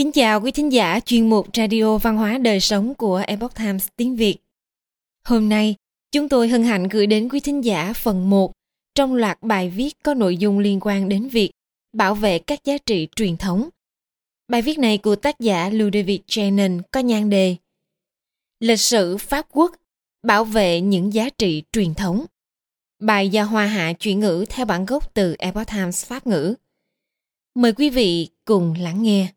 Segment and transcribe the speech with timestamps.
[0.00, 3.88] Kính chào quý thính giả chuyên mục Radio Văn hóa Đời Sống của Epoch Times
[3.96, 4.36] tiếng Việt.
[5.24, 5.74] Hôm nay,
[6.12, 8.52] chúng tôi hân hạnh gửi đến quý thính giả phần 1
[8.94, 11.50] trong loạt bài viết có nội dung liên quan đến việc
[11.92, 13.68] bảo vệ các giá trị truyền thống.
[14.48, 17.56] Bài viết này của tác giả Ludovic Channon có nhan đề
[18.60, 19.76] Lịch sử Pháp Quốc
[20.22, 22.24] bảo vệ những giá trị truyền thống.
[22.98, 26.54] Bài do Hoa Hạ chuyển ngữ theo bản gốc từ Epoch Times Pháp ngữ.
[27.54, 29.28] Mời quý vị cùng lắng nghe.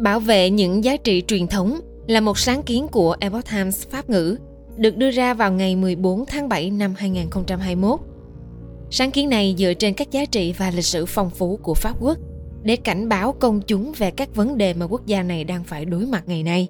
[0.00, 4.10] Bảo vệ những giá trị truyền thống là một sáng kiến của Epoch Times Pháp
[4.10, 4.36] ngữ,
[4.76, 8.00] được đưa ra vào ngày 14 tháng 7 năm 2021.
[8.90, 11.94] Sáng kiến này dựa trên các giá trị và lịch sử phong phú của Pháp
[12.00, 12.18] quốc
[12.62, 15.84] để cảnh báo công chúng về các vấn đề mà quốc gia này đang phải
[15.84, 16.68] đối mặt ngày nay.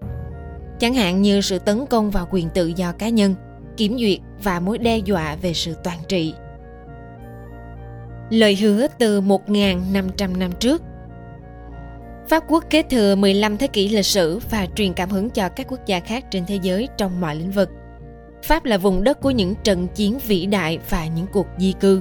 [0.78, 3.34] Chẳng hạn như sự tấn công vào quyền tự do cá nhân,
[3.76, 6.34] kiểm duyệt và mối đe dọa về sự toàn trị.
[8.30, 10.82] Lời hứa từ 1.500 năm trước
[12.30, 15.66] Pháp quốc kế thừa 15 thế kỷ lịch sử và truyền cảm hứng cho các
[15.68, 17.68] quốc gia khác trên thế giới trong mọi lĩnh vực.
[18.42, 22.00] Pháp là vùng đất của những trận chiến vĩ đại và những cuộc di cư.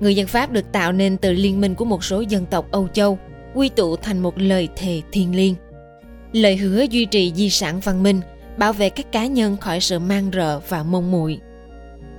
[0.00, 2.88] Người dân Pháp được tạo nên từ liên minh của một số dân tộc Âu
[2.88, 3.18] Châu,
[3.54, 5.54] quy tụ thành một lời thề thiêng liêng.
[6.32, 8.20] Lời hứa duy trì di sản văn minh,
[8.56, 11.38] bảo vệ các cá nhân khỏi sự mang rợ và mông muội.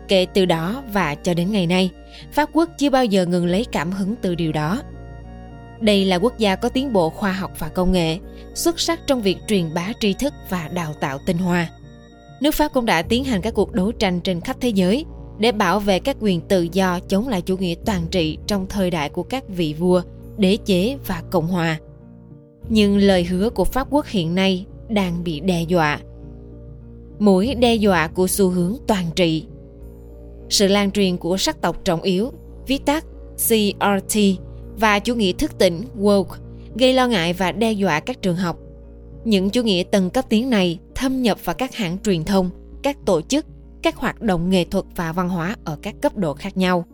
[0.08, 1.90] Kể từ đó và cho đến ngày nay,
[2.32, 4.82] Pháp quốc chưa bao giờ ngừng lấy cảm hứng từ điều đó.
[5.82, 8.18] Đây là quốc gia có tiến bộ khoa học và công nghệ,
[8.54, 11.70] xuất sắc trong việc truyền bá tri thức và đào tạo tinh hoa.
[12.42, 15.06] Nước Pháp cũng đã tiến hành các cuộc đấu tranh trên khắp thế giới
[15.40, 18.92] để bảo vệ các quyền tự do chống lại chủ nghĩa toàn trị trong thời
[18.92, 20.02] đại của các vị vua,
[20.38, 21.80] đế chế và cộng hòa.
[22.70, 26.00] Nhưng lời hứa của Pháp quốc hiện nay đang bị đe dọa.
[27.20, 29.46] Mũi đe dọa của xu hướng toàn trị.
[30.50, 32.32] Sự lan truyền của sắc tộc trọng yếu,
[32.68, 34.18] viết tắt CRT
[34.82, 36.36] và chủ nghĩa thức tỉnh woke
[36.76, 38.58] gây lo ngại và đe dọa các trường học.
[39.26, 42.50] Những chủ nghĩa tầng cấp tiến này thâm nhập vào các hãng truyền thông,
[42.84, 43.46] các tổ chức,
[43.84, 46.86] các hoạt động nghệ thuật và văn hóa ở các cấp độ khác nhau.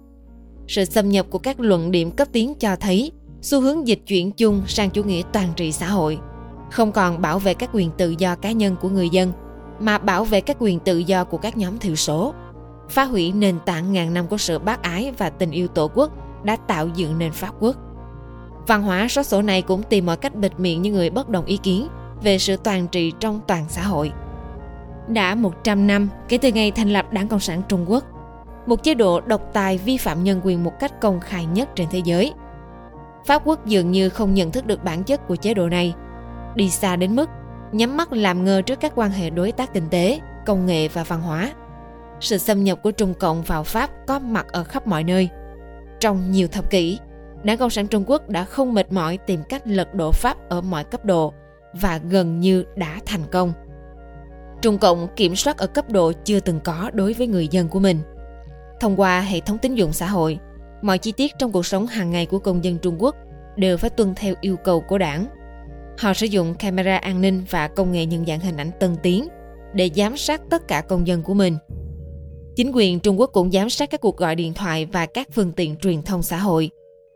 [0.67, 4.31] Sự xâm nhập của các luận điểm cấp tiến cho thấy xu hướng dịch chuyển
[4.31, 6.17] chung sang chủ nghĩa toàn trị xã hội,
[6.71, 9.31] không còn bảo vệ các quyền tự do cá nhân của người dân,
[9.79, 12.33] mà bảo vệ các quyền tự do của các nhóm thiểu số,
[12.89, 16.11] phá hủy nền tảng ngàn năm của sự bác ái và tình yêu tổ quốc
[16.43, 17.75] đã tạo dựng nền Pháp quốc.
[18.67, 21.45] Văn hóa số sổ này cũng tìm mọi cách bịt miệng những người bất đồng
[21.45, 21.87] ý kiến
[22.23, 24.11] về sự toàn trị trong toàn xã hội.
[25.07, 28.03] Đã 100 năm kể từ ngày thành lập Đảng Cộng sản Trung Quốc,
[28.65, 31.87] một chế độ độc tài vi phạm nhân quyền một cách công khai nhất trên
[31.91, 32.33] thế giới.
[33.25, 35.93] Pháp quốc dường như không nhận thức được bản chất của chế độ này,
[36.55, 37.29] đi xa đến mức
[37.71, 41.03] nhắm mắt làm ngơ trước các quan hệ đối tác kinh tế, công nghệ và
[41.03, 41.51] văn hóa.
[42.19, 45.29] Sự xâm nhập của Trung Cộng vào Pháp có mặt ở khắp mọi nơi–
[45.99, 46.99] trong nhiều thập kỷ,
[47.43, 50.61] Đảng Cộng sản Trung Quốc đã không mệt mỏi tìm cách lật đổ Pháp ở
[50.61, 51.33] mọi cấp độ
[51.73, 53.53] và gần như đã thành công.
[54.61, 57.79] Trung Cộng kiểm soát ở cấp độ chưa từng có đối với người dân của
[57.79, 57.99] mình.
[58.79, 60.39] Thông qua hệ thống tín dụng xã hội,
[60.81, 63.15] mọi chi tiết trong cuộc sống hàng ngày của công dân Trung Quốc
[63.55, 65.25] đều phải tuân theo yêu cầu của đảng.
[65.99, 69.27] Họ sử dụng camera an ninh và công nghệ nhận dạng hình ảnh tân tiến
[69.73, 71.57] để giám sát tất cả công dân của mình–
[72.57, 75.51] Chính quyền Trung Quốc cũng giám sát các cuộc gọi điện thoại và các phương
[75.51, 76.69] tiện truyền thông xã hội,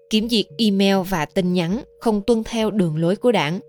[0.10, 3.60] kiểm duyệt email và tin nhắn không tuân theo đường lối của đảng.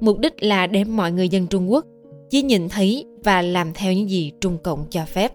[0.00, 1.84] Mục đích là để mọi người dân Trung Quốc
[2.30, 5.32] chỉ nhìn thấy và làm theo những gì Trung Cộng cho phép.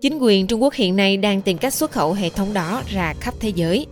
[0.00, 3.14] Chính quyền Trung Quốc hiện nay đang tìm cách xuất khẩu hệ thống đó ra
[3.20, 3.86] khắp thế giới.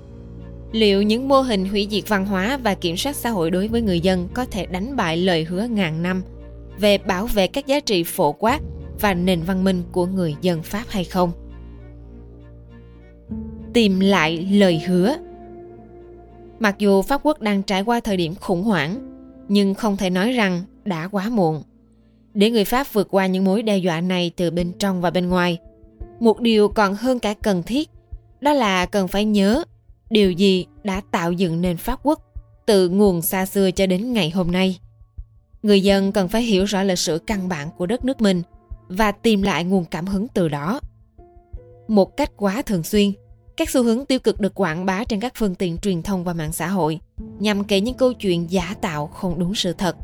[0.72, 3.82] Liệu những mô hình hủy diệt văn hóa và kiểm soát xã hội đối với
[3.82, 6.22] người dân có thể đánh bại lời hứa ngàn năm
[6.78, 8.60] về bảo vệ các giá trị phổ quát
[9.00, 11.32] và nền văn minh của người dân Pháp hay không.
[13.72, 15.16] Tìm lại lời hứa
[16.58, 18.98] Mặc dù Pháp quốc đang trải qua thời điểm khủng hoảng,
[19.48, 21.62] nhưng không thể nói rằng đã quá muộn.
[22.34, 25.28] Để người Pháp vượt qua những mối đe dọa này từ bên trong và bên
[25.28, 25.58] ngoài,
[26.20, 27.90] một điều còn hơn cả cần thiết,
[28.40, 29.64] đó là cần phải nhớ
[30.10, 32.22] điều gì đã tạo dựng nền Pháp quốc
[32.66, 34.78] từ nguồn xa xưa cho đến ngày hôm nay.
[35.62, 38.42] Người dân cần phải hiểu rõ lịch sử căn bản của đất nước mình–
[38.88, 40.80] và tìm lại nguồn cảm hứng từ đó.
[41.88, 43.12] Một cách quá thường xuyên,
[43.56, 46.32] các xu hướng tiêu cực được quảng bá trên các phương tiện truyền thông và
[46.32, 47.00] mạng xã hội
[47.38, 49.96] nhằm kể những câu chuyện giả tạo không đúng sự thật.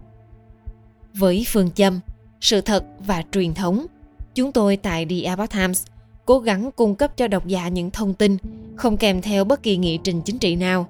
[1.15, 2.01] Với phương châm,
[2.41, 3.87] sự thật và truyền thống,
[4.35, 5.85] chúng tôi tại The Epoch Times
[6.27, 8.37] cố gắng cung cấp cho độc giả những thông tin
[8.77, 10.87] không kèm theo bất kỳ nghị trình chính trị nào,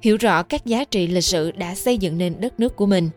[0.00, 3.10] hiểu rõ các giá trị lịch sử đã xây dựng nên đất nước của mình.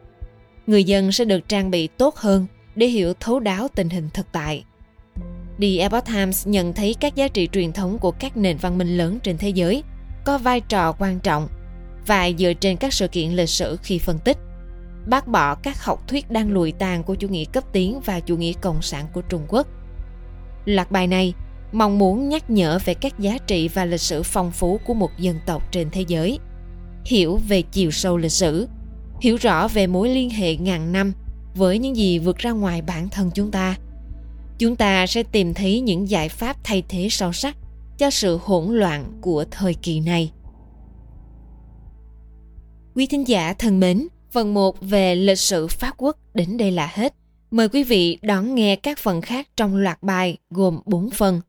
[0.68, 2.46] Người dân sẽ được trang bị tốt hơn
[2.76, 4.64] để hiểu thấu đáo tình hình thực tại.
[5.62, 8.98] The Epoch Times nhận thấy các giá trị truyền thống của các nền văn minh
[8.98, 9.84] lớn trên thế giới
[10.26, 11.48] có vai trò quan trọng
[12.08, 14.38] và dựa trên các sự kiện lịch sử khi phân tích
[15.08, 18.38] bác bỏ các học thuyết đang lùi tàn của chủ nghĩa cấp tiến và chủ
[18.38, 19.68] nghĩa cộng sản của Trung Quốc.
[20.66, 21.34] Loạt bài này
[21.72, 25.10] mong muốn nhắc nhở về các giá trị và lịch sử phong phú của một
[25.18, 26.40] dân tộc trên thế giới,
[27.06, 28.68] hiểu về chiều sâu lịch sử,
[29.22, 31.14] hiểu rõ về mối liên hệ ngàn năm
[31.56, 33.78] với những gì vượt ra ngoài bản thân chúng ta.
[34.58, 37.58] Chúng ta sẽ tìm thấy những giải pháp thay thế sâu sắc
[37.98, 40.32] cho sự hỗn loạn của thời kỳ này.
[42.96, 46.92] Quý thính giả thân mến, phần 1 về lịch sử Pháp quốc đến đây là
[46.94, 47.16] hết.
[47.52, 51.42] Mời quý vị đón nghe các phần khác trong loạt bài gồm 4 phần.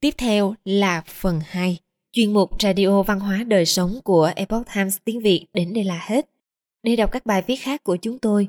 [0.00, 1.78] Tiếp theo là phần 2.
[2.12, 6.00] Chuyên mục Radio Văn hóa Đời Sống của Epoch Times tiếng Việt đến đây là
[6.06, 6.26] hết.
[6.82, 8.48] Để đọc các bài viết khác của chúng tôi,